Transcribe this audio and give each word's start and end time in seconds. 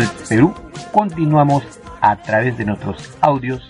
el 0.00 0.08
Perú. 0.28 0.54
Continuamos 0.90 1.64
a 2.00 2.16
través 2.16 2.56
de 2.56 2.64
nuestros 2.64 3.16
audios 3.20 3.68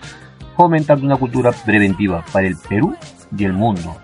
fomentando 0.57 1.05
una 1.05 1.17
cultura 1.17 1.53
preventiva 1.53 2.25
para 2.33 2.47
el 2.47 2.57
Perú 2.57 2.95
y 3.37 3.45
el 3.45 3.53
mundo. 3.53 3.97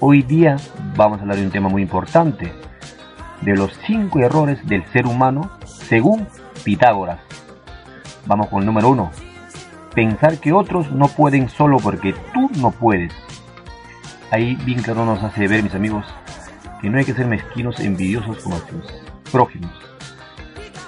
Hoy 0.00 0.22
día 0.22 0.56
vamos 0.96 1.18
a 1.18 1.22
hablar 1.22 1.36
de 1.36 1.44
un 1.44 1.52
tema 1.52 1.68
muy 1.68 1.82
importante, 1.82 2.52
de 3.42 3.56
los 3.56 3.72
cinco 3.86 4.20
errores 4.20 4.66
del 4.66 4.84
ser 4.86 5.06
humano 5.06 5.50
según 5.64 6.26
Pitágoras. 6.64 7.20
Vamos 8.26 8.48
con 8.48 8.60
el 8.60 8.66
número 8.66 8.88
uno. 8.88 9.10
Pensar 9.94 10.38
que 10.38 10.52
otros 10.52 10.90
no 10.90 11.06
pueden 11.08 11.48
solo 11.48 11.78
porque 11.78 12.14
tú 12.32 12.50
no 12.56 12.72
puedes. 12.72 13.12
Ahí 14.30 14.56
bien 14.64 14.82
claro 14.82 15.04
nos 15.04 15.22
hace 15.22 15.46
ver, 15.46 15.62
mis 15.62 15.74
amigos, 15.74 16.04
que 16.80 16.90
no 16.90 16.98
hay 16.98 17.04
que 17.04 17.14
ser 17.14 17.26
mezquinos 17.26 17.78
envidiosos 17.78 18.38
con 18.38 18.50
nuestros 18.50 19.04
prójimos. 19.30 19.93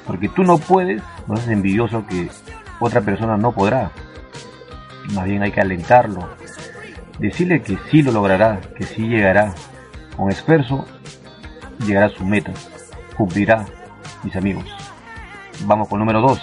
Porque 0.06 0.28
tú 0.28 0.44
no 0.44 0.58
puedes, 0.58 1.02
no 1.26 1.34
es 1.34 1.48
envidioso 1.48 2.06
que 2.06 2.28
otra 2.78 3.00
persona 3.00 3.36
no 3.36 3.52
podrá. 3.52 3.90
Más 5.14 5.24
bien 5.24 5.42
hay 5.42 5.52
que 5.52 5.60
alentarlo. 5.60 6.28
Decirle 7.18 7.62
que 7.62 7.78
sí 7.90 8.02
lo 8.02 8.12
logrará, 8.12 8.60
que 8.76 8.84
sí 8.84 9.08
llegará. 9.08 9.54
Con 10.16 10.30
esfuerzo 10.30 10.86
llegará 11.84 12.06
a 12.06 12.10
su 12.10 12.24
meta. 12.24 12.52
Cumplirá, 13.16 13.64
mis 14.22 14.36
amigos. 14.36 14.64
Vamos 15.64 15.88
con 15.88 15.98
número 15.98 16.20
2. 16.20 16.40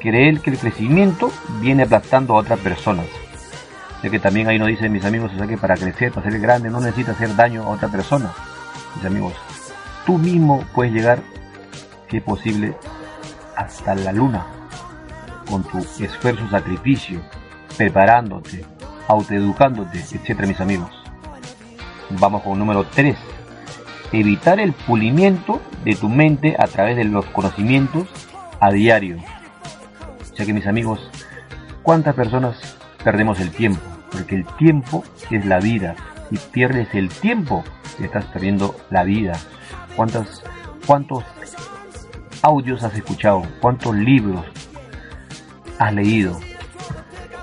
Creer 0.00 0.40
que 0.40 0.50
el 0.50 0.58
crecimiento 0.58 1.30
viene 1.60 1.84
aplastando 1.84 2.34
a 2.34 2.38
otras 2.38 2.58
personas. 2.60 3.06
Ya 4.02 4.10
que 4.10 4.18
también 4.18 4.48
ahí 4.48 4.58
nos 4.58 4.68
dicen 4.68 4.90
mis 4.90 5.04
amigos, 5.04 5.30
o 5.32 5.38
sea 5.38 5.46
que 5.46 5.56
para 5.56 5.76
crecer, 5.76 6.10
para 6.10 6.28
ser 6.28 6.40
grande, 6.40 6.70
no 6.70 6.80
necesitas 6.80 7.14
hacer 7.14 7.36
daño 7.36 7.62
a 7.62 7.68
otra 7.68 7.88
persona. 7.88 8.32
Mis 8.96 9.04
amigos, 9.04 9.34
tú 10.04 10.18
mismo 10.18 10.64
puedes 10.74 10.92
llegar 10.92 11.20
es 12.18 12.22
posible, 12.22 12.76
hasta 13.56 13.94
la 13.94 14.12
luna, 14.12 14.46
con 15.48 15.62
tu 15.64 15.78
esfuerzo, 15.78 16.48
sacrificio, 16.50 17.20
preparándote, 17.76 18.64
autoeducándote, 19.08 19.98
etcétera, 19.98 20.46
mis 20.46 20.60
amigos. 20.60 20.90
Vamos 22.10 22.42
con 22.42 22.58
número 22.58 22.84
3. 22.84 23.16
Evitar 24.12 24.60
el 24.60 24.72
pulimiento 24.72 25.60
de 25.84 25.94
tu 25.94 26.08
mente 26.08 26.56
a 26.58 26.66
través 26.66 26.96
de 26.96 27.04
los 27.04 27.24
conocimientos 27.26 28.08
a 28.60 28.70
diario. 28.70 29.16
Ya 30.36 30.44
que 30.44 30.52
mis 30.52 30.66
amigos, 30.66 31.10
¿cuántas 31.82 32.14
personas 32.14 32.76
perdemos 33.02 33.40
el 33.40 33.50
tiempo? 33.50 33.80
Porque 34.10 34.36
el 34.36 34.46
tiempo 34.56 35.04
es 35.30 35.46
la 35.46 35.58
vida. 35.58 35.96
Si 36.30 36.36
pierdes 36.36 36.94
el 36.94 37.08
tiempo, 37.08 37.64
estás 37.98 38.24
perdiendo 38.26 38.76
la 38.90 39.04
vida. 39.04 39.38
¿Cuántas, 39.96 40.42
¿Cuántos 40.86 41.24
audios 42.42 42.82
has 42.82 42.94
escuchado, 42.94 43.42
cuántos 43.60 43.94
libros 43.94 44.44
has 45.78 45.94
leído, 45.94 46.38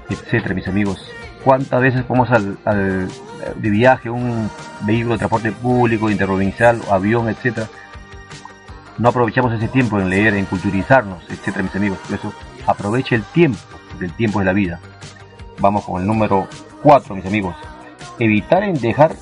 etcétera, 0.10 0.54
mis 0.54 0.68
amigos. 0.68 1.10
Cuántas 1.44 1.82
veces 1.82 2.06
vamos 2.08 2.30
al, 2.32 2.60
al, 2.66 3.08
de 3.56 3.70
viaje, 3.70 4.10
un 4.10 4.50
vehículo 4.82 5.14
de 5.14 5.20
transporte 5.20 5.52
público, 5.54 6.10
interprovincial, 6.10 6.82
avión, 6.92 7.30
etcétera. 7.30 7.68
No 8.98 9.10
aprovechamos 9.10 9.54
ese 9.54 9.70
tiempo 9.70 10.00
en 10.00 10.10
leer, 10.10 10.34
en 10.34 10.46
culturizarnos, 10.46 11.24
etcétera, 11.30 11.64
mis 11.64 11.76
amigos. 11.76 11.98
Por 12.00 12.16
eso 12.16 12.34
aproveche 12.68 13.16
el 13.16 13.24
tiempo, 13.24 13.60
del 14.00 14.12
tiempo 14.14 14.40
de 14.40 14.46
la 14.46 14.54
vida. 14.54 14.82
Vamos 15.60 15.86
con 15.86 16.02
el 16.02 16.08
número 16.08 16.48
4, 16.84 17.16
mis 17.16 17.26
amigos. 17.26 17.56
Evitar 18.20 18.64
en 18.64 18.74
dejar 18.74 19.16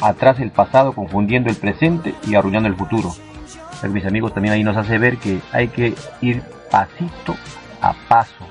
atrás 0.00 0.40
el 0.40 0.50
pasado 0.50 0.92
confundiendo 0.92 1.48
el 1.48 1.56
presente 1.56 2.14
y 2.26 2.34
arruinando 2.34 2.68
el 2.68 2.74
futuro 2.74 3.14
mis 3.90 4.06
amigos 4.06 4.32
también 4.32 4.54
ahí 4.54 4.64
nos 4.64 4.76
hace 4.76 4.98
ver 4.98 5.18
que 5.18 5.40
hay 5.52 5.68
que 5.68 5.94
ir 6.20 6.42
pasito 6.70 7.36
a 7.80 7.94
paso. 8.08 8.46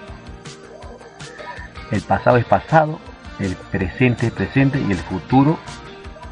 El 1.91 2.01
pasado 2.01 2.37
es 2.37 2.45
pasado, 2.45 2.99
el 3.39 3.55
presente 3.55 4.27
es 4.27 4.33
presente 4.33 4.79
y 4.79 4.91
el 4.91 4.97
futuro 4.97 5.57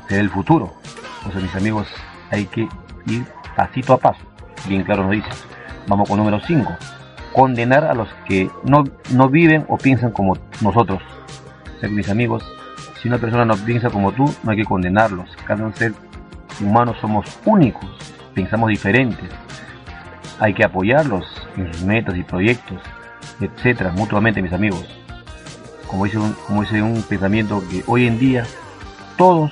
será 0.08 0.22
el 0.22 0.30
futuro. 0.30 0.74
Entonces 1.18 1.44
mis 1.44 1.56
amigos 1.56 1.88
hay 2.32 2.46
que 2.46 2.68
ir 3.08 3.26
pasito 3.56 3.94
a 3.94 3.98
paso. 3.98 4.22
Bien 4.68 4.84
claro 4.84 5.04
nos 5.04 5.12
dice. 5.12 5.30
Vamos 5.88 6.08
con 6.08 6.18
número 6.18 6.40
5. 6.40 6.72
Condenar 7.34 7.86
a 7.86 7.94
los 7.94 8.10
que 8.28 8.50
no, 8.64 8.84
no 9.12 9.30
viven 9.30 9.66
o 9.68 9.78
piensan 9.78 10.12
como 10.12 10.38
nosotros. 10.62 11.02
O 11.78 11.80
sea, 11.80 11.90
mis 11.90 12.10
amigos, 12.10 12.44
si 13.02 13.08
una 13.08 13.18
persona 13.18 13.46
no 13.46 13.56
piensa 13.56 13.90
como 13.90 14.12
tú, 14.12 14.26
no 14.44 14.52
hay 14.52 14.58
que 14.58 14.66
condenarlos. 14.66 15.30
Cada 15.46 15.72
ser 15.74 15.94
humano 16.60 16.94
somos 17.00 17.26
únicos 17.46 18.01
pensamos 18.34 18.70
diferentes. 18.70 19.30
Hay 20.40 20.54
que 20.54 20.64
apoyarlos 20.64 21.26
en 21.56 21.72
sus 21.72 21.84
metas 21.84 22.16
y 22.18 22.24
proyectos, 22.24 22.82
etcétera, 23.40 23.92
mutuamente, 23.92 24.42
mis 24.42 24.54
amigos. 24.54 24.86
Como 25.88 26.06
dice, 26.06 26.18
un, 26.18 26.34
como 26.48 26.62
dice 26.62 26.82
un 26.82 27.04
pensamiento 27.04 27.64
que 27.70 27.84
hoy 27.88 28.08
en 28.08 28.18
día 28.18 28.46
todos 29.18 29.52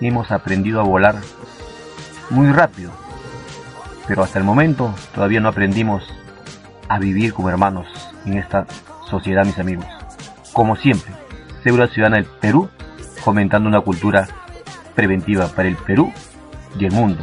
hemos 0.00 0.30
aprendido 0.30 0.80
a 0.80 0.84
volar 0.84 1.16
muy 2.30 2.50
rápido, 2.50 2.90
pero 4.06 4.22
hasta 4.22 4.38
el 4.38 4.44
momento 4.44 4.94
todavía 5.14 5.40
no 5.40 5.48
aprendimos 5.48 6.04
a 6.88 6.98
vivir 6.98 7.32
como 7.32 7.48
hermanos 7.48 7.86
en 8.26 8.34
esta 8.34 8.66
sociedad, 9.08 9.44
mis 9.44 9.58
amigos. 9.58 9.86
Como 10.52 10.76
siempre, 10.76 11.12
Segura 11.62 11.88
Ciudadana 11.88 12.16
del 12.16 12.26
Perú, 12.26 12.68
fomentando 13.22 13.68
una 13.68 13.80
cultura 13.80 14.26
preventiva 14.94 15.48
para 15.48 15.68
el 15.68 15.76
Perú 15.76 16.12
y 16.78 16.86
el 16.86 16.92
mundo. 16.92 17.22